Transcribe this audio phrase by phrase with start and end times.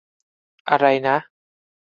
[0.69, 1.17] อะไรนะ?